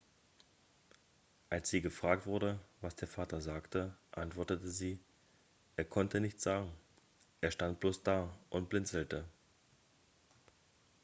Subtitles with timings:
[1.51, 4.97] als sie gefragt wurde was der vater sagte antwortete sie
[5.75, 6.71] er konnte nichts sagen
[7.41, 9.23] er stand bloß da und blinzelte